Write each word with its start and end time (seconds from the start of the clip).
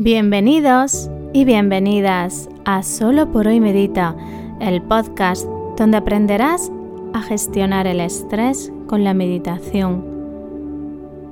Bienvenidos 0.00 1.10
y 1.32 1.44
bienvenidas 1.44 2.48
a 2.64 2.84
Solo 2.84 3.32
por 3.32 3.48
hoy 3.48 3.58
Medita, 3.58 4.14
el 4.60 4.80
podcast 4.80 5.44
donde 5.76 5.96
aprenderás 5.96 6.70
a 7.14 7.20
gestionar 7.20 7.88
el 7.88 7.98
estrés 7.98 8.72
con 8.86 9.02
la 9.02 9.12
meditación. 9.12 10.04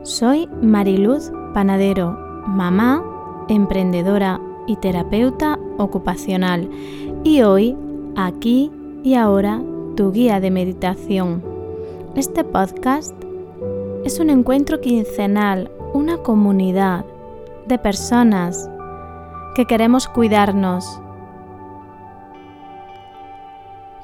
Soy 0.02 0.48
Mariluz 0.62 1.30
Panadero, 1.54 2.18
mamá, 2.48 3.04
emprendedora 3.48 4.40
y 4.66 4.74
terapeuta 4.74 5.60
ocupacional 5.78 6.68
y 7.22 7.42
hoy, 7.42 7.76
aquí 8.16 8.72
y 9.04 9.14
ahora, 9.14 9.62
tu 9.94 10.10
guía 10.10 10.40
de 10.40 10.50
meditación. 10.50 11.40
Este 12.16 12.42
podcast 12.42 13.14
es 14.04 14.18
un 14.18 14.28
encuentro 14.28 14.80
quincenal, 14.80 15.70
una 15.94 16.16
comunidad 16.16 17.04
de 17.66 17.78
personas 17.78 18.70
que 19.54 19.66
queremos 19.66 20.08
cuidarnos, 20.08 21.00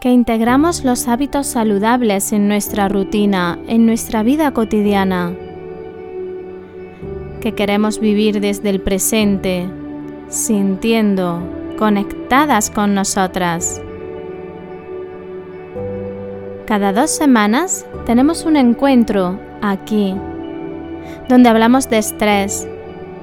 que 0.00 0.10
integramos 0.10 0.84
los 0.84 1.06
hábitos 1.06 1.46
saludables 1.46 2.32
en 2.32 2.48
nuestra 2.48 2.88
rutina, 2.88 3.58
en 3.68 3.86
nuestra 3.86 4.22
vida 4.22 4.50
cotidiana, 4.52 5.32
que 7.40 7.52
queremos 7.54 8.00
vivir 8.00 8.40
desde 8.40 8.70
el 8.70 8.80
presente, 8.80 9.68
sintiendo, 10.28 11.42
conectadas 11.78 12.70
con 12.70 12.94
nosotras. 12.94 13.80
Cada 16.66 16.92
dos 16.92 17.10
semanas 17.10 17.86
tenemos 18.06 18.44
un 18.44 18.56
encuentro 18.56 19.38
aquí, 19.60 20.14
donde 21.28 21.48
hablamos 21.48 21.88
de 21.90 21.98
estrés, 21.98 22.66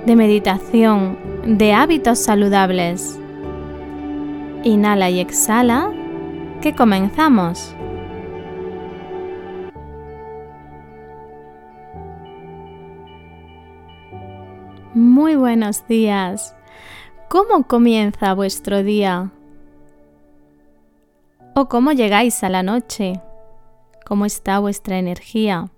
de 0.05 0.15
meditación, 0.15 1.17
de 1.45 1.73
hábitos 1.73 2.19
saludables. 2.19 3.19
Inhala 4.63 5.09
y 5.09 5.19
exhala, 5.19 5.91
que 6.61 6.75
comenzamos. 6.75 7.75
Muy 14.93 15.35
buenos 15.35 15.87
días. 15.87 16.55
¿Cómo 17.29 17.67
comienza 17.67 18.33
vuestro 18.33 18.83
día? 18.83 19.31
¿O 21.55 21.69
cómo 21.69 21.91
llegáis 21.91 22.43
a 22.43 22.49
la 22.49 22.63
noche? 22.63 23.21
¿Cómo 24.05 24.25
está 24.25 24.59
vuestra 24.59 24.97
energía? 24.97 25.69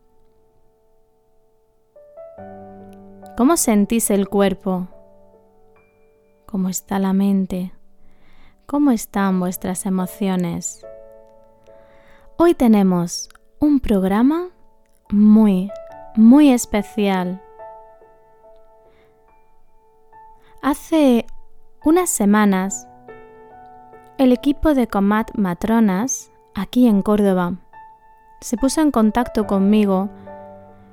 ¿Cómo 3.37 3.55
sentís 3.55 4.11
el 4.11 4.27
cuerpo? 4.27 4.87
¿Cómo 6.45 6.67
está 6.67 6.99
la 6.99 7.13
mente? 7.13 7.71
¿Cómo 8.65 8.91
están 8.91 9.39
vuestras 9.39 9.85
emociones? 9.85 10.85
Hoy 12.37 12.55
tenemos 12.55 13.29
un 13.59 13.79
programa 13.79 14.49
muy, 15.09 15.71
muy 16.15 16.51
especial. 16.51 17.41
Hace 20.61 21.25
unas 21.85 22.09
semanas, 22.09 22.85
el 24.17 24.33
equipo 24.33 24.73
de 24.73 24.87
Comat 24.87 25.31
Matronas, 25.35 26.31
aquí 26.53 26.85
en 26.85 27.01
Córdoba, 27.01 27.55
se 28.41 28.57
puso 28.57 28.81
en 28.81 28.91
contacto 28.91 29.47
conmigo 29.47 30.09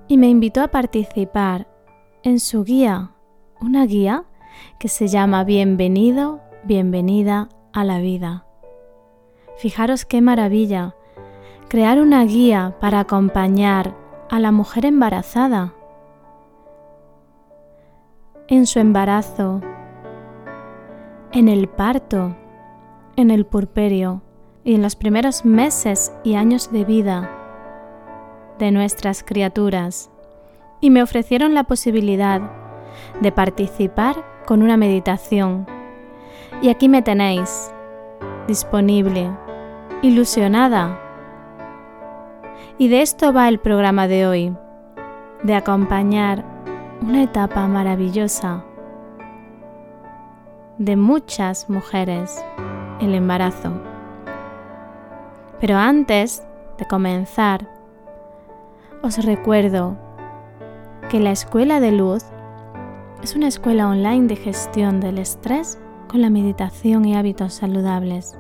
y 0.07 0.19
me 0.19 0.29
invitó 0.29 0.63
a 0.63 0.69
participar 0.69 1.68
en 2.23 2.41
su 2.41 2.65
guía, 2.65 3.13
una 3.61 3.87
guía 3.87 4.25
que 4.79 4.89
se 4.89 5.09
llama 5.09 5.45
Bienvenido, 5.45 6.41
bienvenida 6.65 7.49
a 7.73 7.85
la 7.85 7.99
vida. 7.99 8.45
Fijaros 9.57 10.05
qué 10.05 10.21
maravilla 10.21 10.95
crear 11.69 12.01
una 12.01 12.25
guía 12.25 12.77
para 12.81 13.01
acompañar 13.01 13.97
a 14.31 14.41
la 14.41 14.53
mujer 14.53 14.87
embarazada 14.87 15.75
en 18.49 18.67
su 18.67 18.79
embarazo, 18.79 19.61
en 21.33 21.49
el 21.49 21.69
parto, 21.69 22.35
en 23.17 23.31
el 23.31 23.45
purperio 23.45 24.23
y 24.65 24.75
en 24.75 24.83
los 24.83 24.97
primeros 24.97 25.45
meses 25.45 26.13
y 26.25 26.35
años 26.35 26.73
de 26.73 26.85
vida 26.85 27.31
de 28.59 28.71
nuestras 28.71 29.23
criaturas 29.23 30.11
y 30.81 30.91
me 30.91 31.03
ofrecieron 31.03 31.55
la 31.55 31.65
posibilidad 31.65 32.41
de 33.21 33.33
participar 33.33 34.25
con 34.47 34.63
una 34.63 34.77
meditación. 34.77 35.67
Y 36.63 36.69
aquí 36.71 36.89
me 36.89 37.03
tenéis, 37.03 37.73
disponible, 38.47 39.31
ilusionada. 40.03 40.99
Y 42.79 42.89
de 42.89 43.03
esto 43.03 43.33
va 43.33 43.49
el 43.49 43.59
programa 43.59 44.09
de 44.09 44.27
hoy, 44.27 44.57
de 45.43 45.55
acompañar 45.55 46.45
una 47.03 47.23
etapa 47.23 47.67
maravillosa 47.67 48.65
de 50.79 50.97
muchas 50.97 51.69
mujeres, 51.69 52.43
el 53.01 53.15
embarazo. 53.15 53.73
Pero 55.61 55.77
antes 55.77 56.45
de 56.79 56.87
comenzar, 56.87 57.69
os 59.03 59.25
recuerdo 59.25 59.97
que 61.09 61.21
la 61.21 61.31
Escuela 61.31 61.81
de 61.81 61.91
Luz 61.91 62.23
es 63.23 63.35
una 63.35 63.49
escuela 63.49 63.89
online 63.89 64.27
de 64.27 64.37
gestión 64.37 65.01
del 65.01 65.17
estrés 65.17 65.79
con 66.07 66.21
la 66.21 66.29
meditación 66.29 67.07
y 67.07 67.17
hábitos 67.17 67.55
saludables 67.55 68.37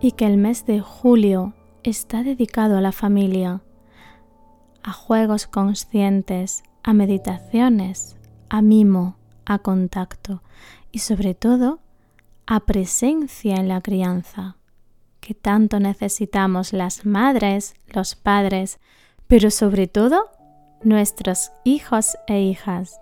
y 0.00 0.12
que 0.12 0.26
el 0.26 0.36
mes 0.36 0.66
de 0.66 0.80
julio 0.80 1.54
está 1.84 2.24
dedicado 2.24 2.76
a 2.76 2.80
la 2.80 2.90
familia, 2.90 3.62
a 4.82 4.92
juegos 4.92 5.46
conscientes, 5.46 6.64
a 6.82 6.92
meditaciones, 6.92 8.16
a 8.48 8.60
mimo, 8.60 9.16
a 9.44 9.60
contacto 9.60 10.42
y 10.90 10.98
sobre 10.98 11.34
todo 11.34 11.78
a 12.46 12.60
presencia 12.60 13.54
en 13.56 13.68
la 13.68 13.80
crianza, 13.80 14.56
que 15.20 15.34
tanto 15.34 15.78
necesitamos 15.78 16.72
las 16.72 17.06
madres, 17.06 17.76
los 17.86 18.16
padres, 18.16 18.80
pero 19.28 19.52
sobre 19.52 19.86
todo 19.86 20.30
nuestros 20.82 21.52
hijos 21.64 22.16
e 22.26 22.40
hijas. 22.40 23.00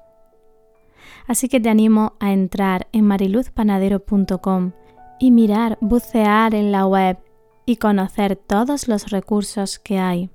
Así 1.26 1.48
que 1.48 1.60
te 1.60 1.68
animo 1.68 2.14
a 2.20 2.32
entrar 2.32 2.86
en 2.92 3.04
mariluzpanadero.com 3.04 4.72
y 5.18 5.30
mirar, 5.30 5.78
bucear 5.80 6.54
en 6.54 6.72
la 6.72 6.86
web 6.86 7.18
y 7.64 7.76
conocer 7.76 8.36
todos 8.36 8.88
los 8.88 9.10
recursos 9.10 9.78
que 9.78 9.98
hay. 9.98 10.30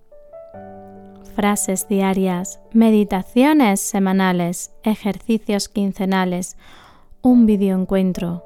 Frases 1.35 1.87
diarias, 1.87 2.59
meditaciones 2.73 3.79
semanales, 3.79 4.73
ejercicios 4.83 5.69
quincenales, 5.69 6.57
un 7.21 7.45
videoencuentro. 7.45 8.43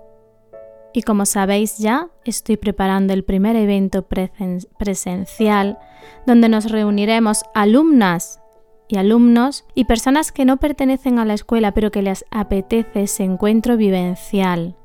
Y 0.93 1.01
como 1.01 1.25
sabéis 1.25 1.77
ya, 1.77 2.09
estoy 2.23 2.57
preparando 2.57 3.13
el 3.13 3.23
primer 3.23 3.55
evento 3.55 4.07
presencial 4.77 5.77
donde 6.25 6.47
nos 6.47 6.71
reuniremos 6.71 7.43
alumnas 7.53 8.39
y 8.87 8.97
alumnos 8.97 9.65
y 9.73 9.85
personas 9.85 10.31
que 10.31 10.45
no 10.45 10.57
pertenecen 10.57 11.19
a 11.19 11.25
la 11.25 11.33
escuela 11.33 11.71
pero 11.71 11.91
que 11.91 12.01
les 12.01 12.25
apetece 12.31 13.03
ese 13.03 13.23
encuentro 13.23 13.77
vivencial. 13.77 14.75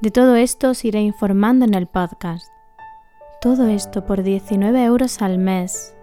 De 0.00 0.10
todo 0.10 0.36
esto 0.36 0.70
os 0.70 0.84
iré 0.84 1.00
informando 1.00 1.64
en 1.64 1.74
el 1.74 1.86
podcast. 1.86 2.46
Todo 3.40 3.66
esto 3.68 4.04
por 4.06 4.22
19 4.22 4.84
euros 4.84 5.22
al 5.22 5.38
mes. 5.38 5.96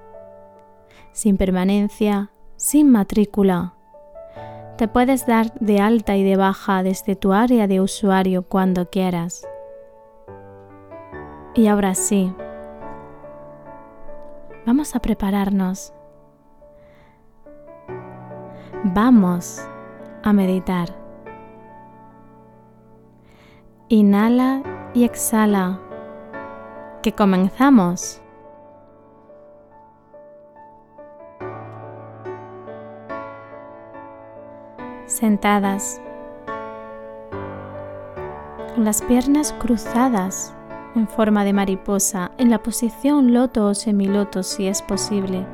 Sin 1.12 1.38
permanencia, 1.38 2.32
sin 2.56 2.90
matrícula. 2.90 3.76
Te 4.78 4.88
puedes 4.88 5.28
dar 5.28 5.54
de 5.60 5.80
alta 5.80 6.16
y 6.16 6.24
de 6.24 6.36
baja 6.36 6.82
desde 6.82 7.16
tu 7.16 7.34
área 7.34 7.68
de 7.68 7.82
usuario 7.82 8.44
cuando 8.44 8.90
quieras. 8.90 9.48
Y 11.56 11.68
ahora 11.68 11.94
sí, 11.94 12.34
vamos 14.66 14.96
a 14.96 15.00
prepararnos 15.00 15.94
Vamos 18.86 19.66
a 20.24 20.34
meditar. 20.34 20.90
Inhala 23.88 24.62
y 24.94 25.06
exhala. 25.06 25.80
Que 27.02 27.14
comenzamos. 27.14 28.22
Sentadas. 35.06 36.02
Con 38.76 38.84
las 38.84 39.02
piernas 39.04 39.54
cruzadas 39.54 40.54
en 40.94 41.08
forma 41.08 41.46
de 41.46 41.54
mariposa 41.54 42.32
en 42.38 42.50
la 42.50 42.62
posición 42.62 43.34
loto 43.34 43.68
o 43.68 43.74
semiloto 43.76 44.44
si 44.44 44.68
es 44.68 44.82
posible. 44.82 45.48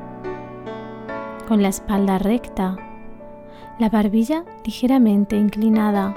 Con 1.46 1.62
la 1.62 1.68
espalda 1.68 2.18
recta 2.18 2.89
la 3.80 3.88
barbilla 3.88 4.44
ligeramente 4.64 5.36
inclinada. 5.36 6.14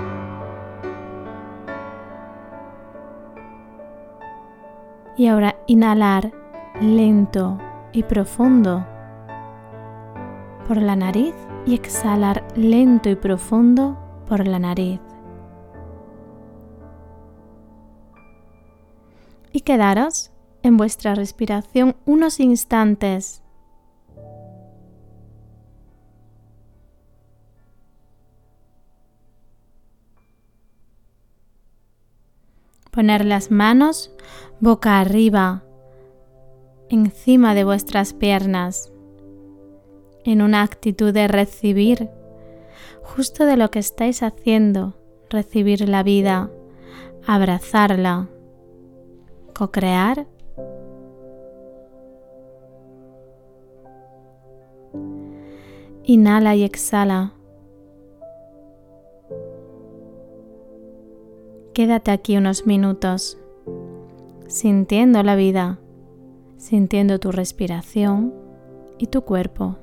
Y 5.16 5.28
ahora 5.28 5.56
inhalar 5.68 6.34
lento 6.82 7.58
y 7.94 8.04
profundo 8.04 8.86
por 10.68 10.82
la 10.82 10.98
nariz 10.98 11.34
y 11.66 11.74
exhalar 11.74 12.44
lento 12.58 13.10
y 13.10 13.16
profundo 13.16 13.98
por 14.28 14.46
la 14.46 14.60
nariz. 14.60 15.00
Y 19.54 19.62
quedaros 19.62 20.32
en 20.64 20.76
vuestra 20.76 21.16
respiración 21.16 21.96
unos 22.06 22.42
instantes. 22.42 23.43
Poner 32.94 33.26
las 33.26 33.50
manos 33.50 34.12
boca 34.60 35.00
arriba 35.00 35.64
encima 36.90 37.56
de 37.56 37.64
vuestras 37.64 38.14
piernas 38.14 38.94
en 40.24 40.44
una 40.44 40.62
actitud 40.62 41.12
de 41.12 41.28
recibir 41.28 42.12
justo 43.02 43.46
de 43.46 43.58
lo 43.58 43.72
que 43.72 43.80
estáis 43.80 44.22
haciendo, 44.22 44.94
recibir 45.30 45.90
la 45.90 46.04
vida, 46.04 46.52
abrazarla, 47.26 48.30
co-crear. 49.56 50.28
Inhala 56.04 56.56
y 56.56 56.64
exhala. 56.64 57.34
Quédate 61.74 62.12
aquí 62.12 62.38
unos 62.38 62.68
minutos, 62.68 63.40
sintiendo 64.48 65.24
la 65.24 65.36
vida, 65.36 65.80
sintiendo 66.58 67.18
tu 67.18 67.32
respiración 67.32 68.32
y 69.00 69.08
tu 69.08 69.24
cuerpo. 69.24 69.80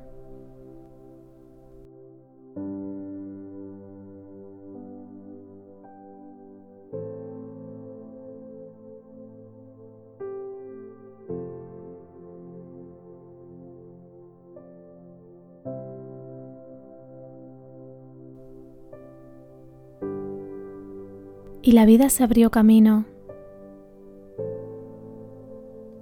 Y 21.71 21.73
la 21.73 21.87
vida 21.87 22.09
se 22.09 22.25
abrió 22.25 22.51
camino. 22.51 23.05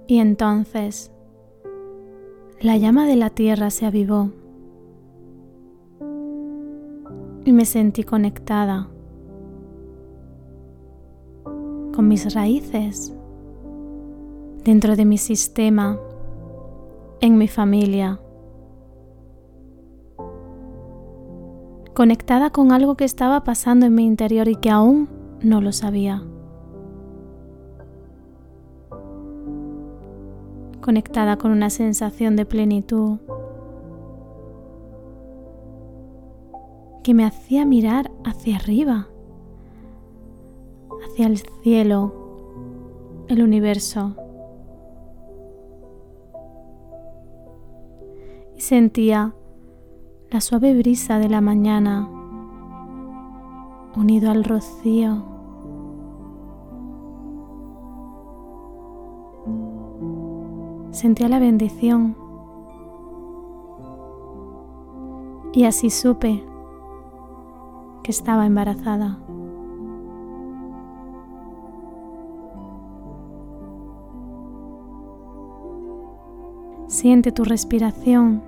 Y 0.07 0.17
entonces 0.17 1.11
la 2.59 2.75
llama 2.77 3.05
de 3.05 3.15
la 3.15 3.29
tierra 3.29 3.69
se 3.69 3.85
avivó 3.85 4.31
y 7.45 7.51
me 7.51 7.65
sentí 7.65 8.03
conectada 8.03 8.89
con 11.43 12.07
mis 12.07 12.33
raíces 12.33 13.13
dentro 14.63 14.95
de 14.95 15.05
mi 15.05 15.19
sistema, 15.19 15.99
en 17.21 17.37
mi 17.37 17.47
familia, 17.47 18.19
conectada 21.93 22.49
con 22.49 22.71
algo 22.71 22.97
que 22.97 23.05
estaba 23.05 23.43
pasando 23.43 23.85
en 23.85 23.93
mi 23.93 24.07
interior 24.07 24.47
y 24.47 24.55
que 24.55 24.71
aún 24.71 25.18
no 25.41 25.61
lo 25.61 25.71
sabía. 25.71 26.23
Conectada 30.81 31.37
con 31.37 31.51
una 31.51 31.69
sensación 31.69 32.35
de 32.35 32.45
plenitud 32.45 33.19
que 37.03 37.13
me 37.13 37.25
hacía 37.25 37.65
mirar 37.65 38.11
hacia 38.23 38.57
arriba, 38.57 39.07
hacia 41.03 41.27
el 41.27 41.37
cielo, 41.63 42.13
el 43.27 43.41
universo. 43.41 44.15
Y 48.55 48.61
sentía 48.61 49.33
la 50.29 50.41
suave 50.41 50.77
brisa 50.77 51.17
de 51.17 51.29
la 51.29 51.41
mañana 51.41 52.18
unido 53.99 54.31
al 54.31 54.45
rocío. 54.45 55.23
Sentía 60.91 61.27
la 61.27 61.39
bendición 61.39 62.15
y 65.51 65.65
así 65.65 65.89
supe 65.89 66.43
que 68.03 68.11
estaba 68.11 68.45
embarazada. 68.45 69.19
Siente 76.87 77.31
tu 77.31 77.43
respiración. 77.43 78.41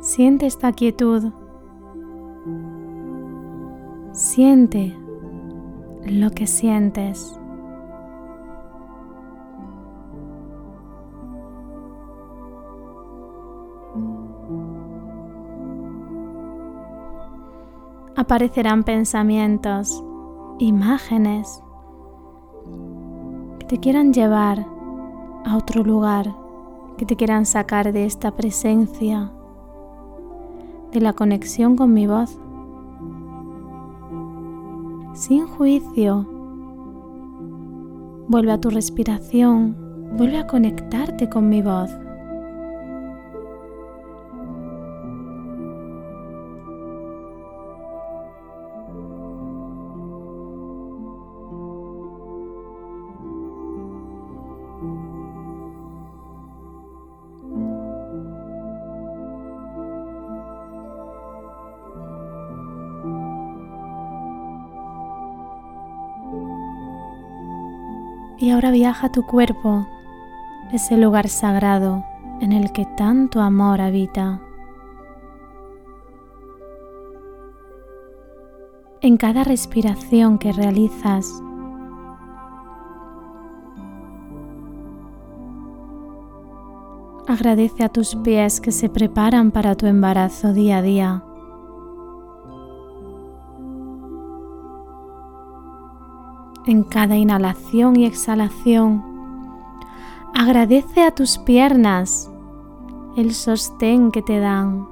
Siente 0.00 0.46
esta 0.46 0.72
quietud. 0.72 1.32
Siente 4.36 4.94
lo 6.04 6.30
que 6.32 6.46
sientes. 6.46 7.40
Aparecerán 18.14 18.84
pensamientos, 18.84 20.04
imágenes 20.58 21.62
que 23.58 23.64
te 23.64 23.78
quieran 23.78 24.12
llevar 24.12 24.66
a 25.46 25.56
otro 25.56 25.82
lugar, 25.82 26.36
que 26.98 27.06
te 27.06 27.16
quieran 27.16 27.46
sacar 27.46 27.90
de 27.90 28.04
esta 28.04 28.32
presencia, 28.32 29.32
de 30.92 31.00
la 31.00 31.14
conexión 31.14 31.74
con 31.74 31.94
mi 31.94 32.06
voz 32.06 32.38
sin 35.16 35.46
juicio. 35.46 36.26
Vuelve 38.28 38.52
a 38.52 38.60
tu 38.60 38.70
respiración, 38.70 39.76
vuelve 40.16 40.38
a 40.38 40.46
conectarte 40.46 41.28
con 41.28 41.48
mi 41.48 41.62
voz. 41.62 41.90
Y 68.38 68.50
ahora 68.50 68.70
viaja 68.70 69.10
tu 69.10 69.24
cuerpo, 69.24 69.86
ese 70.72 70.96
lugar 70.96 71.28
sagrado 71.28 72.04
en 72.40 72.52
el 72.52 72.70
que 72.72 72.84
tanto 72.96 73.40
amor 73.40 73.80
habita. 73.80 74.40
En 79.00 79.16
cada 79.16 79.44
respiración 79.44 80.38
que 80.38 80.52
realizas, 80.52 81.42
agradece 87.26 87.84
a 87.84 87.88
tus 87.88 88.16
pies 88.16 88.60
que 88.60 88.72
se 88.72 88.88
preparan 88.88 89.50
para 89.50 89.76
tu 89.76 89.86
embarazo 89.86 90.52
día 90.52 90.78
a 90.78 90.82
día. 90.82 91.24
En 96.66 96.82
cada 96.82 97.16
inhalación 97.16 97.96
y 97.96 98.06
exhalación. 98.06 99.04
Agradece 100.34 101.02
a 101.02 101.12
tus 101.12 101.38
piernas 101.38 102.30
el 103.16 103.32
sostén 103.34 104.10
que 104.10 104.22
te 104.22 104.38
dan. 104.38 104.86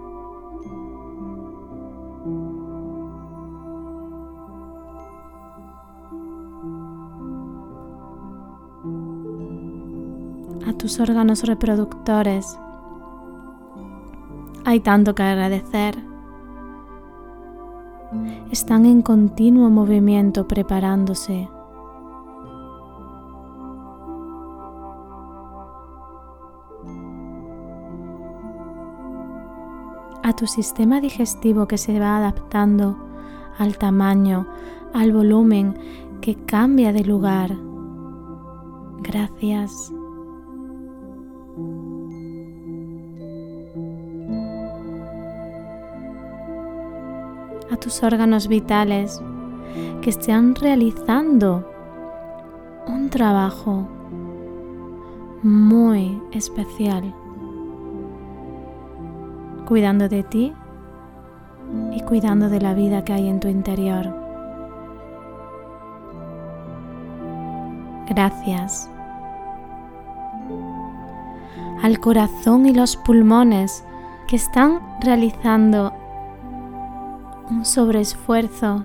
A 10.66 10.72
tus 10.78 10.98
órganos 11.00 11.42
reproductores. 11.42 12.58
Hay 14.64 14.80
tanto 14.80 15.14
que 15.14 15.22
agradecer 15.22 16.14
están 18.50 18.86
en 18.86 19.02
continuo 19.02 19.68
movimiento 19.68 20.46
preparándose. 20.46 21.48
Tu 30.36 30.46
sistema 30.46 31.00
digestivo 31.00 31.66
que 31.66 31.78
se 31.78 31.98
va 31.98 32.16
adaptando 32.16 32.96
al 33.58 33.78
tamaño, 33.78 34.46
al 34.92 35.12
volumen 35.12 35.74
que 36.20 36.34
cambia 36.34 36.92
de 36.92 37.04
lugar. 37.04 37.56
Gracias. 39.02 39.92
a 47.70 47.76
tus 47.76 48.02
órganos 48.02 48.46
vitales 48.46 49.20
que 50.00 50.10
están 50.10 50.54
realizando 50.54 51.68
un 52.86 53.10
trabajo 53.10 53.88
muy 55.42 56.20
especial, 56.32 57.14
cuidando 59.64 60.08
de 60.08 60.22
ti 60.22 60.52
y 61.92 62.00
cuidando 62.02 62.48
de 62.48 62.60
la 62.60 62.74
vida 62.74 63.04
que 63.04 63.12
hay 63.12 63.28
en 63.28 63.40
tu 63.40 63.48
interior. 63.48 64.14
Gracias. 68.08 68.90
Al 71.82 71.98
corazón 72.00 72.66
y 72.66 72.74
los 72.74 72.96
pulmones 72.96 73.84
que 74.28 74.36
están 74.36 74.80
realizando 75.00 75.92
un 77.50 77.64
sobreesfuerzo, 77.64 78.84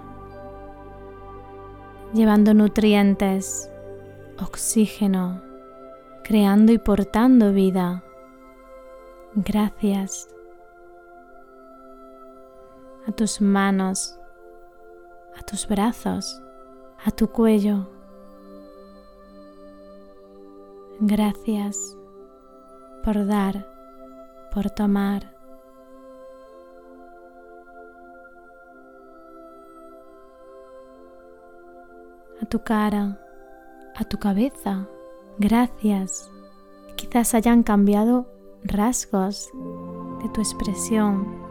llevando 2.14 2.54
nutrientes, 2.54 3.70
oxígeno, 4.42 5.42
creando 6.24 6.72
y 6.74 6.78
portando 6.78 7.54
vida. 7.54 8.04
Gracias 9.36 10.28
a 13.08 13.12
tus 13.12 13.42
manos, 13.42 14.20
a 15.38 15.42
tus 15.44 15.68
brazos, 15.68 16.42
a 17.04 17.12
tu 17.12 17.30
cuello. 17.30 17.88
Gracias 21.00 21.96
por 23.04 23.26
dar, 23.26 23.66
por 24.54 24.70
tomar 24.70 25.40
a 32.42 32.46
tu 32.46 32.60
cara, 32.64 33.20
a 33.96 34.04
tu 34.04 34.18
cabeza. 34.18 34.88
Gracias. 35.38 36.30
Quizás 36.96 37.34
hayan 37.34 37.64
cambiado 37.64 38.28
rasgos 38.64 39.50
de 40.22 40.30
tu 40.30 40.42
expresión. 40.42 41.49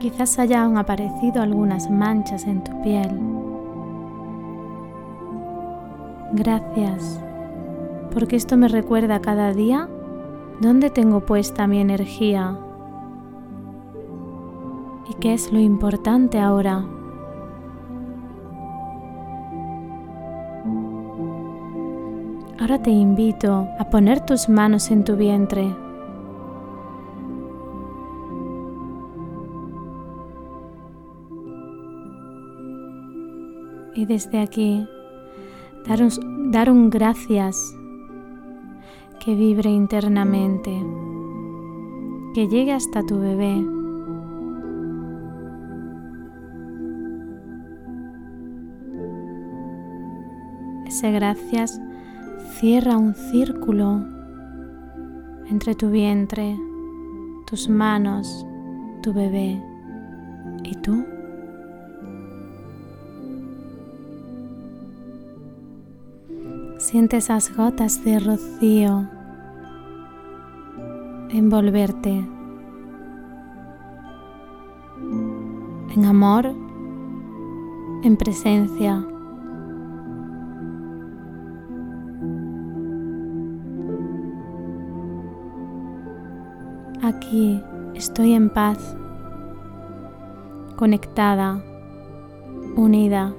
Quizás 0.00 0.38
hayan 0.38 0.78
aparecido 0.78 1.42
algunas 1.42 1.90
manchas 1.90 2.46
en 2.46 2.64
tu 2.64 2.82
piel. 2.82 3.10
Gracias, 6.32 7.20
porque 8.14 8.36
esto 8.36 8.56
me 8.56 8.68
recuerda 8.68 9.20
cada 9.20 9.52
día 9.52 9.88
dónde 10.60 10.88
tengo 10.88 11.20
puesta 11.20 11.66
mi 11.66 11.80
energía 11.80 12.58
y 15.10 15.14
qué 15.14 15.34
es 15.34 15.52
lo 15.52 15.60
importante 15.60 16.40
ahora 16.40 16.84
Ahora 22.60 22.82
te 22.82 22.90
invito 22.90 23.68
a 23.78 23.90
poner 23.90 24.20
tus 24.20 24.48
manos 24.48 24.90
en 24.90 25.02
tu 25.02 25.16
vientre. 25.16 25.74
Y 34.00 34.06
desde 34.06 34.40
aquí 34.40 34.88
dar 35.86 36.00
un, 36.02 36.50
dar 36.50 36.70
un 36.70 36.88
gracias 36.88 37.76
que 39.22 39.34
vibre 39.34 39.68
internamente, 39.68 40.70
que 42.32 42.48
llegue 42.48 42.72
hasta 42.72 43.02
tu 43.02 43.20
bebé. 43.20 43.62
Ese 50.86 51.12
gracias 51.12 51.78
Cierra 52.58 52.96
un 52.96 53.14
círculo 53.14 54.02
entre 55.50 55.74
tu 55.74 55.90
vientre, 55.90 56.56
tus 57.46 57.68
manos, 57.68 58.46
tu 59.02 59.12
bebé 59.12 59.62
y 60.64 60.74
tú. 60.76 61.09
Siente 66.80 67.18
esas 67.18 67.54
gotas 67.54 68.02
de 68.04 68.18
rocío 68.18 69.06
envolverte 71.28 72.26
en 75.94 76.04
amor, 76.06 76.46
en 78.02 78.16
presencia 78.16 79.06
Aquí 87.02 87.62
estoy 87.94 88.32
en 88.32 88.48
paz, 88.48 88.96
conectada, 90.76 91.62
unida. 92.74 93.34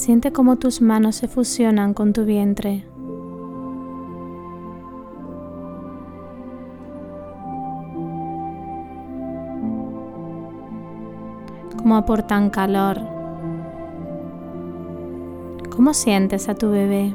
Siente 0.00 0.32
cómo 0.32 0.56
tus 0.56 0.80
manos 0.80 1.16
se 1.16 1.28
fusionan 1.28 1.92
con 1.92 2.14
tu 2.14 2.24
vientre. 2.24 2.86
Cómo 11.76 11.96
aportan 11.98 12.48
calor. 12.48 12.98
¿Cómo 15.68 15.92
sientes 15.92 16.48
a 16.48 16.54
tu 16.54 16.70
bebé? 16.70 17.14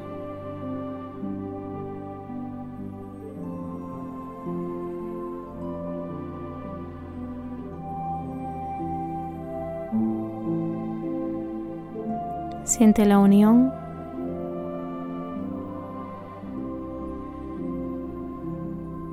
Siente 12.77 13.05
la 13.05 13.19
unión. 13.19 13.71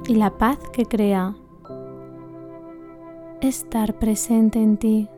Y 0.09 0.17
la 0.17 0.37
paz 0.37 0.59
que 0.73 0.85
crea 0.85 1.37
estar 3.41 3.95
presente 4.01 4.61
en 4.61 4.79
ti, 4.79 5.09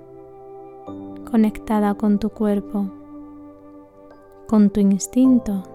conectada 1.30 1.94
con 1.94 2.18
tu 2.18 2.28
cuerpo, 2.28 2.90
con 4.46 4.68
tu 4.68 4.80
instinto. 4.80 5.73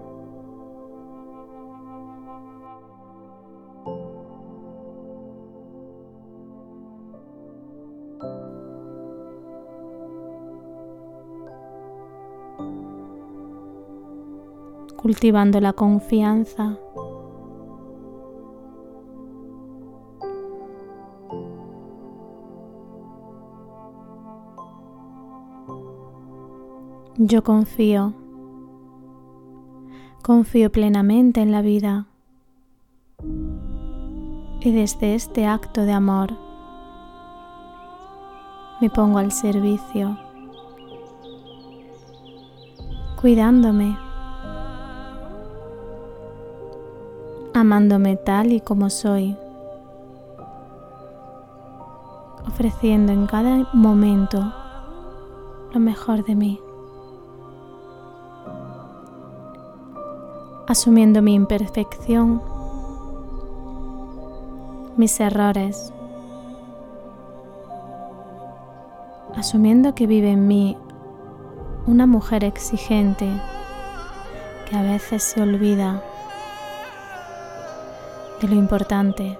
Cultivando 15.00 15.60
la 15.60 15.72
confianza. 15.72 16.76
Yo 27.16 27.42
confío, 27.42 28.12
confío 30.22 30.70
plenamente 30.70 31.40
en 31.40 31.50
la 31.50 31.62
vida. 31.62 32.06
Y 34.60 34.70
desde 34.72 35.14
este 35.14 35.46
acto 35.46 35.82
de 35.82 35.92
amor 35.92 36.36
me 38.82 38.90
pongo 38.90 39.18
al 39.18 39.32
servicio, 39.32 40.18
cuidándome 43.18 44.09
amándome 47.70 48.16
tal 48.16 48.50
y 48.50 48.60
como 48.60 48.90
soy, 48.90 49.36
ofreciendo 52.48 53.12
en 53.12 53.28
cada 53.28 53.68
momento 53.72 54.52
lo 55.72 55.78
mejor 55.78 56.24
de 56.24 56.34
mí. 56.34 56.60
Asumiendo 60.66 61.22
mi 61.22 61.34
imperfección, 61.34 62.42
mis 64.96 65.20
errores, 65.20 65.92
asumiendo 69.36 69.94
que 69.94 70.08
vive 70.08 70.32
en 70.32 70.48
mí 70.48 70.76
una 71.86 72.08
mujer 72.08 72.42
exigente 72.42 73.30
que 74.68 74.76
a 74.76 74.82
veces 74.82 75.22
se 75.22 75.40
olvida 75.40 76.02
de 78.40 78.48
lo 78.48 78.54
importante, 78.54 79.38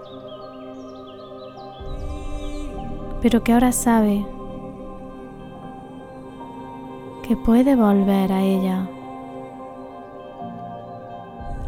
pero 3.22 3.42
que 3.42 3.52
ahora 3.52 3.72
sabe 3.72 4.26
que 7.22 7.36
puede 7.36 7.76
volver 7.76 8.32
a 8.32 8.42
ella 8.42 8.86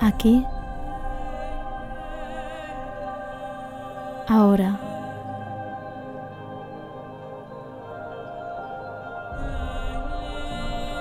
aquí, 0.01 0.45
ahora. 4.29 4.79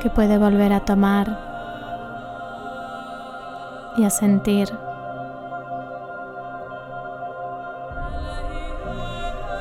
que 0.01 0.09
puede 0.09 0.39
volver 0.39 0.73
a 0.73 0.79
tomar 0.79 1.27
y 3.97 4.03
a 4.03 4.09
sentir 4.09 4.67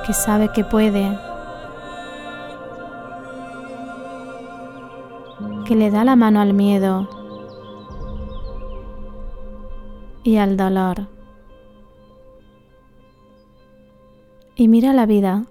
que 0.07 0.13
sabe 0.13 0.51
que 0.53 0.65
puede, 0.65 1.19
que 5.67 5.77
le 5.77 5.91
da 5.91 6.05
la 6.05 6.17
mano 6.17 6.41
al 6.41 6.55
miedo 6.55 7.09
y 10.23 10.37
al 10.37 10.57
dolor. 10.57 11.07
Y 14.57 14.69
mira 14.69 14.93
la 14.93 15.07
vida 15.07 15.45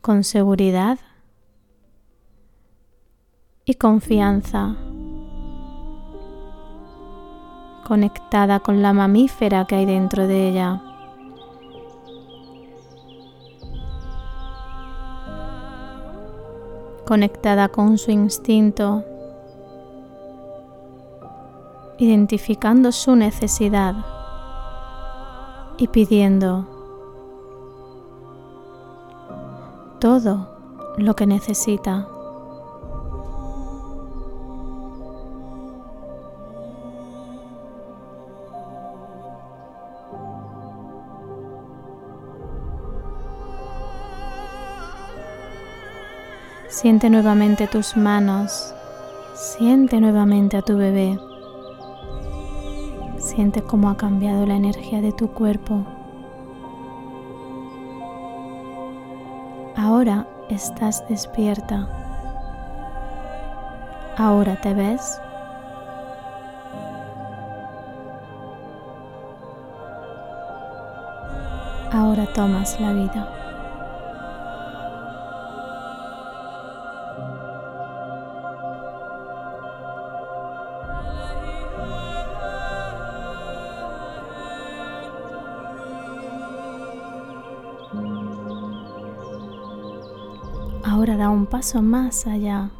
con 0.00 0.24
seguridad 0.24 0.98
y 3.64 3.74
confianza, 3.74 4.76
conectada 7.86 8.60
con 8.60 8.82
la 8.82 8.92
mamífera 8.92 9.64
que 9.66 9.76
hay 9.76 9.86
dentro 9.86 10.26
de 10.26 10.48
ella. 10.48 10.89
Conectada 17.10 17.66
con 17.66 17.98
su 17.98 18.12
instinto, 18.12 19.02
identificando 21.98 22.92
su 22.92 23.16
necesidad 23.16 23.96
y 25.76 25.88
pidiendo 25.88 26.68
todo 29.98 30.54
lo 30.98 31.16
que 31.16 31.26
necesita. 31.26 32.06
Siente 46.80 47.10
nuevamente 47.10 47.66
tus 47.66 47.94
manos, 47.94 48.74
siente 49.34 50.00
nuevamente 50.00 50.56
a 50.56 50.62
tu 50.62 50.78
bebé, 50.78 51.20
siente 53.18 53.60
cómo 53.62 53.90
ha 53.90 53.98
cambiado 53.98 54.46
la 54.46 54.54
energía 54.54 55.02
de 55.02 55.12
tu 55.12 55.30
cuerpo. 55.30 55.84
Ahora 59.76 60.26
estás 60.48 61.06
despierta. 61.06 61.86
Ahora 64.16 64.58
te 64.58 64.72
ves. 64.72 65.20
Ahora 71.92 72.24
tomas 72.32 72.80
la 72.80 72.94
vida. 72.94 73.39
Paso 91.60 91.82
más 91.82 92.26
allá 92.26 92.70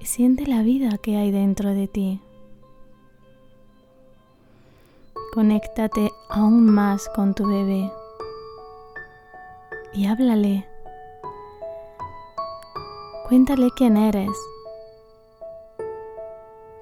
y 0.00 0.06
siente 0.06 0.46
la 0.46 0.62
vida 0.62 0.96
que 0.96 1.18
hay 1.18 1.30
dentro 1.30 1.74
de 1.74 1.88
ti. 1.88 2.22
Conéctate 5.34 6.10
aún 6.30 6.64
más 6.64 7.06
con 7.14 7.34
tu 7.34 7.46
bebé 7.46 7.92
y 9.92 10.06
háblale. 10.06 10.66
Cuéntale 13.28 13.68
quién 13.76 13.98
eres. 13.98 14.30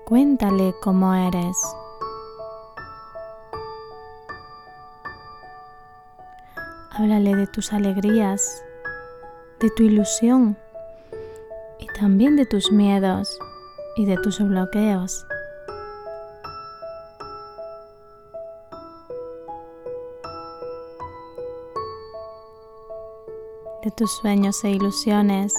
Cuéntale 0.04 0.76
cómo 0.80 1.12
eres. 1.12 1.56
Háblale 6.92 7.34
de 7.34 7.48
tus 7.48 7.72
alegrías, 7.72 8.62
de 9.60 9.70
tu 9.70 9.82
ilusión 9.82 10.56
y 11.78 11.86
también 11.98 12.36
de 12.36 12.46
tus 12.46 12.70
miedos 12.70 13.38
y 13.96 14.06
de 14.06 14.16
tus 14.16 14.38
bloqueos. 14.38 15.26
de 23.82 23.92
tus 23.92 24.10
sueños 24.10 24.64
e 24.64 24.70
ilusiones, 24.70 25.54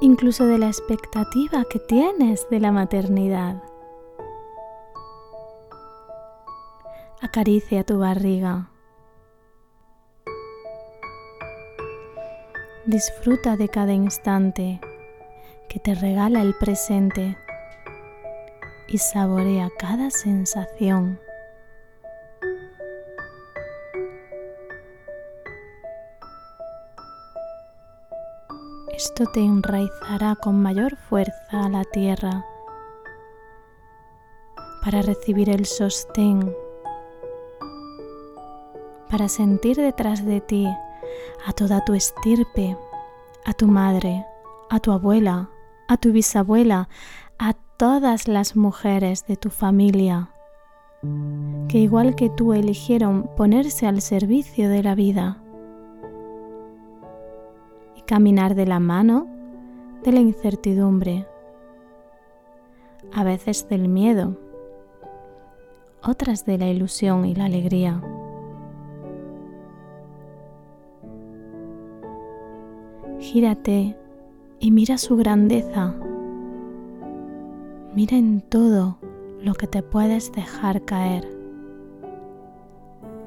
incluso 0.00 0.46
de 0.46 0.58
la 0.58 0.68
expectativa 0.68 1.64
que 1.68 1.80
tienes 1.80 2.48
de 2.50 2.60
la 2.60 2.70
maternidad. 2.70 3.62
Acaricia 7.20 7.84
tu 7.84 7.98
barriga. 7.98 8.70
Disfruta 12.90 13.56
de 13.56 13.68
cada 13.68 13.92
instante 13.92 14.80
que 15.68 15.78
te 15.78 15.94
regala 15.94 16.42
el 16.42 16.56
presente 16.56 17.38
y 18.88 18.98
saborea 18.98 19.70
cada 19.78 20.10
sensación. 20.10 21.20
Esto 28.92 29.24
te 29.26 29.38
enraizará 29.38 30.34
con 30.34 30.60
mayor 30.60 30.96
fuerza 30.96 31.66
a 31.66 31.68
la 31.68 31.84
tierra 31.84 32.44
para 34.82 35.02
recibir 35.02 35.48
el 35.48 35.64
sostén, 35.64 36.52
para 39.08 39.28
sentir 39.28 39.76
detrás 39.76 40.26
de 40.26 40.40
ti 40.40 40.66
a 41.46 41.52
toda 41.52 41.84
tu 41.84 41.94
estirpe, 41.94 42.76
a 43.44 43.52
tu 43.52 43.66
madre, 43.66 44.24
a 44.68 44.80
tu 44.80 44.92
abuela, 44.92 45.50
a 45.88 45.96
tu 45.96 46.12
bisabuela, 46.12 46.88
a 47.38 47.54
todas 47.76 48.28
las 48.28 48.56
mujeres 48.56 49.26
de 49.26 49.36
tu 49.36 49.50
familia, 49.50 50.30
que 51.68 51.78
igual 51.78 52.14
que 52.14 52.28
tú 52.28 52.52
eligieron 52.52 53.30
ponerse 53.36 53.86
al 53.86 54.02
servicio 54.02 54.68
de 54.68 54.82
la 54.82 54.94
vida 54.94 55.42
y 57.96 58.02
caminar 58.02 58.54
de 58.54 58.66
la 58.66 58.80
mano 58.80 59.26
de 60.04 60.12
la 60.12 60.20
incertidumbre, 60.20 61.26
a 63.12 63.24
veces 63.24 63.68
del 63.68 63.88
miedo, 63.88 64.36
otras 66.02 66.46
de 66.46 66.58
la 66.58 66.68
ilusión 66.68 67.24
y 67.24 67.34
la 67.34 67.46
alegría. 67.46 68.00
Gírate 73.32 73.96
y 74.58 74.72
mira 74.72 74.98
su 74.98 75.16
grandeza. 75.16 75.94
Mira 77.94 78.16
en 78.16 78.40
todo 78.40 78.98
lo 79.40 79.54
que 79.54 79.68
te 79.68 79.84
puedes 79.84 80.32
dejar 80.32 80.84
caer. 80.84 81.28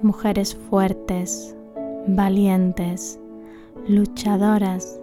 mujeres 0.01 0.55
fuertes, 0.55 1.55
valientes, 2.05 3.17
luchadoras. 3.87 4.99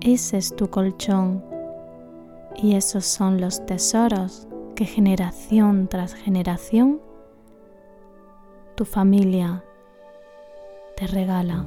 Ese 0.00 0.38
es 0.38 0.56
tu 0.56 0.68
colchón 0.70 1.44
y 2.56 2.74
esos 2.74 3.04
son 3.04 3.40
los 3.40 3.64
tesoros 3.66 4.48
que 4.74 4.84
generación 4.84 5.86
tras 5.86 6.14
generación 6.14 7.00
tu 8.74 8.84
familia 8.84 9.62
te 10.98 11.06
regala. 11.06 11.64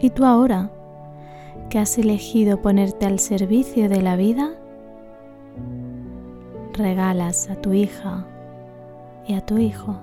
¿Y 0.00 0.10
tú 0.10 0.24
ahora 0.24 0.70
que 1.68 1.78
has 1.78 1.98
elegido 1.98 2.62
ponerte 2.62 3.06
al 3.06 3.18
servicio 3.18 3.88
de 3.88 4.02
la 4.02 4.14
vida? 4.14 4.52
Regalas 6.74 7.50
a 7.50 7.56
tu 7.56 7.72
hija 7.72 8.24
y 9.26 9.34
a 9.34 9.40
tu 9.40 9.58
hijo. 9.58 9.96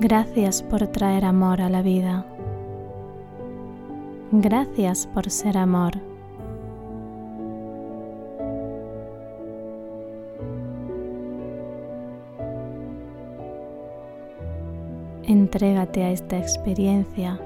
Gracias 0.00 0.62
por 0.62 0.86
traer 0.88 1.24
amor 1.24 1.60
a 1.62 1.68
la 1.68 1.82
vida. 1.82 2.26
Gracias 4.38 5.06
por 5.06 5.30
ser 5.30 5.56
amor. 5.56 5.92
Entrégate 15.24 16.04
a 16.04 16.10
esta 16.10 16.36
experiencia 16.38 17.40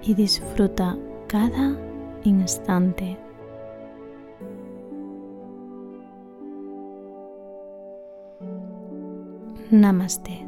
y 0.00 0.14
disfruta 0.14 0.96
cada 1.26 1.76
instante. 2.22 3.18
Namaste. 9.70 10.47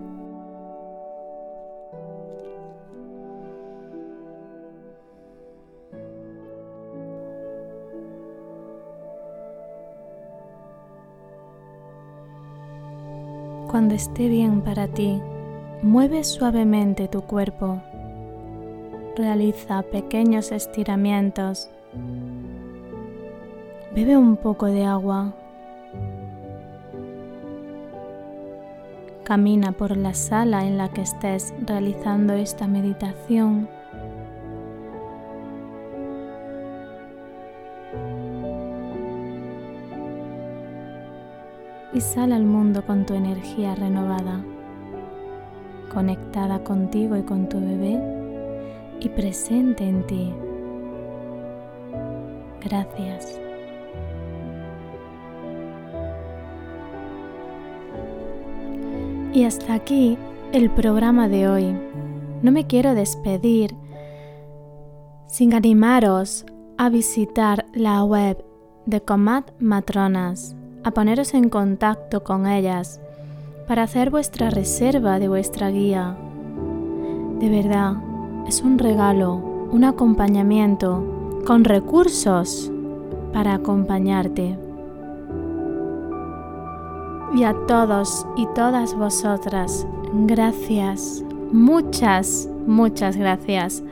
Cuando 13.70 13.94
esté 13.94 14.28
bien 14.28 14.62
para 14.62 14.88
ti, 14.88 15.22
mueve 15.80 16.24
suavemente 16.24 17.06
tu 17.06 17.22
cuerpo. 17.22 17.80
Realiza 19.14 19.82
pequeños 19.82 20.50
estiramientos. 20.50 21.70
Bebe 23.94 24.16
un 24.16 24.36
poco 24.36 24.66
de 24.66 24.84
agua. 24.84 25.34
Camina 29.22 29.70
por 29.70 29.96
la 29.96 30.14
sala 30.14 30.66
en 30.66 30.76
la 30.76 30.88
que 30.88 31.02
estés 31.02 31.54
realizando 31.64 32.32
esta 32.32 32.66
meditación. 32.66 33.68
Y 41.92 42.00
sal 42.00 42.32
al 42.32 42.44
mundo 42.44 42.84
con 42.86 43.04
tu 43.04 43.14
energía 43.14 43.74
renovada, 43.74 44.44
conectada 45.92 46.62
contigo 46.62 47.16
y 47.16 47.22
con 47.22 47.48
tu 47.48 47.58
bebé 47.60 48.00
y 49.00 49.08
presente 49.08 49.88
en 49.88 50.06
ti. 50.06 50.32
Gracias. 52.62 53.40
Y 59.32 59.44
hasta 59.44 59.74
aquí 59.74 60.18
el 60.52 60.70
programa 60.70 61.28
de 61.28 61.48
hoy. 61.48 61.76
No 62.42 62.52
me 62.52 62.66
quiero 62.66 62.94
despedir 62.94 63.74
sin 65.26 65.54
animaros 65.54 66.44
a 66.78 66.88
visitar 66.88 67.66
la 67.72 68.02
web 68.02 68.44
de 68.86 69.00
Comat 69.02 69.52
Matronas 69.60 70.56
a 70.82 70.90
poneros 70.90 71.34
en 71.34 71.48
contacto 71.48 72.22
con 72.24 72.46
ellas 72.46 73.00
para 73.68 73.82
hacer 73.82 74.10
vuestra 74.10 74.50
reserva 74.50 75.18
de 75.18 75.28
vuestra 75.28 75.70
guía. 75.70 76.16
De 77.38 77.48
verdad, 77.48 77.94
es 78.46 78.62
un 78.62 78.78
regalo, 78.78 79.34
un 79.70 79.84
acompañamiento 79.84 81.40
con 81.46 81.64
recursos 81.64 82.70
para 83.32 83.54
acompañarte. 83.54 84.58
Y 87.34 87.44
a 87.44 87.54
todos 87.68 88.26
y 88.36 88.46
todas 88.54 88.94
vosotras, 88.94 89.86
gracias, 90.12 91.22
muchas, 91.52 92.48
muchas 92.66 93.16
gracias 93.16 93.82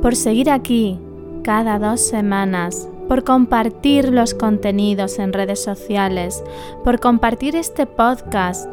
por 0.00 0.16
seguir 0.16 0.50
aquí 0.50 0.98
cada 1.42 1.78
dos 1.78 2.00
semanas 2.00 2.89
por 3.10 3.24
compartir 3.24 4.12
los 4.12 4.34
contenidos 4.34 5.18
en 5.18 5.32
redes 5.32 5.60
sociales, 5.60 6.44
por 6.84 7.00
compartir 7.00 7.56
este 7.56 7.84
podcast, 7.84 8.70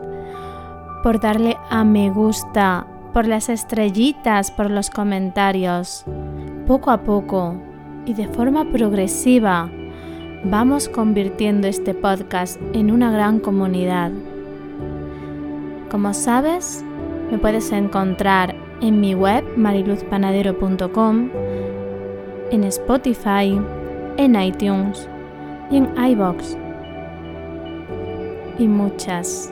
por 1.02 1.20
darle 1.20 1.58
a 1.72 1.84
me 1.84 2.12
gusta, 2.12 2.86
por 3.14 3.28
las 3.28 3.50
estrellitas, 3.50 4.52
por 4.52 4.70
los 4.70 4.92
comentarios. 4.92 6.06
Poco 6.68 6.92
a 6.92 7.02
poco 7.02 7.56
y 8.06 8.14
de 8.14 8.28
forma 8.28 8.72
progresiva 8.72 9.72
vamos 10.44 10.88
convirtiendo 10.88 11.68
este 11.68 11.96
podcast 11.96 12.62
en 12.74 12.92
una 12.92 13.10
gran 13.10 13.40
comunidad. 13.40 14.12
Como 15.90 16.14
sabes, 16.14 16.86
me 17.32 17.40
puedes 17.40 17.72
encontrar 17.72 18.56
en 18.82 19.02
mi 19.02 19.16
web 19.16 19.44
mariluzpanadero.com, 19.58 21.32
en 22.52 22.64
Spotify, 22.66 23.60
en 24.18 24.40
iTunes 24.40 25.08
y 25.72 25.78
en 25.78 25.90
iBox. 25.98 26.58
Y 28.60 28.68
muchas, 28.68 29.52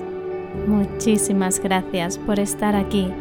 muchísimas 0.67 1.59
gracias 1.59 2.17
por 2.17 2.39
estar 2.39 2.75
aquí, 2.75 3.11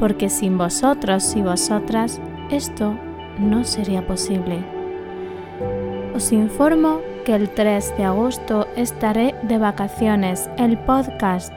porque 0.00 0.28
sin 0.28 0.58
vosotros 0.58 1.34
y 1.36 1.42
vosotras 1.42 2.20
esto 2.50 2.94
no 3.38 3.64
sería 3.64 4.06
posible. 4.06 4.64
Os 6.14 6.32
informo 6.32 7.00
que 7.24 7.34
el 7.34 7.48
3 7.50 7.96
de 7.96 8.04
agosto 8.04 8.66
estaré 8.74 9.34
de 9.42 9.58
vacaciones, 9.58 10.50
el 10.56 10.78
podcast 10.78 11.52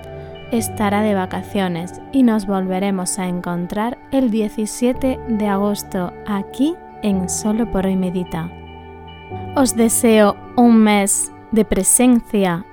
estará 0.52 1.02
de 1.02 1.16
vacaciones 1.16 2.02
y 2.12 2.24
nos 2.24 2.46
volveremos 2.46 3.18
a 3.20 3.28
encontrar 3.28 3.98
el 4.12 4.30
17 4.30 5.20
de 5.30 5.48
agosto 5.48 6.14
aquí 6.28 6.76
en 7.02 7.30
Solo 7.30 7.72
por 7.72 7.86
hoy 7.86 7.96
Medita. 7.96 8.61
Os 9.54 9.76
deseo 9.76 10.38
un 10.56 10.78
mes 10.78 11.30
de 11.52 11.66
presencia 11.66 12.66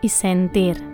y 0.00 0.08
sentir. 0.08 0.91